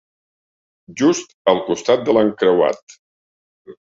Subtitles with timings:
[1.01, 2.97] Just al costat de l'encreuat.